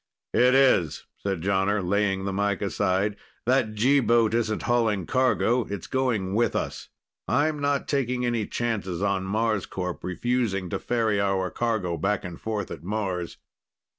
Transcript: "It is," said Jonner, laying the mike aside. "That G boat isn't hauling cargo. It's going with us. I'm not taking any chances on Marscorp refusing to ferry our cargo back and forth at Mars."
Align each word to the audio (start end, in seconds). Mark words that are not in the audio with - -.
"It 0.33 0.55
is," 0.55 1.05
said 1.19 1.41
Jonner, 1.43 1.87
laying 1.87 2.25
the 2.25 2.33
mike 2.33 2.63
aside. 2.63 3.17
"That 3.45 3.75
G 3.75 3.99
boat 3.99 4.33
isn't 4.33 4.63
hauling 4.63 5.05
cargo. 5.05 5.65
It's 5.69 5.85
going 5.85 6.33
with 6.33 6.55
us. 6.55 6.89
I'm 7.27 7.59
not 7.59 7.87
taking 7.87 8.25
any 8.25 8.47
chances 8.47 9.03
on 9.03 9.25
Marscorp 9.25 10.03
refusing 10.03 10.71
to 10.71 10.79
ferry 10.79 11.19
our 11.21 11.51
cargo 11.51 11.97
back 11.97 12.25
and 12.25 12.41
forth 12.41 12.71
at 12.71 12.81
Mars." 12.81 13.37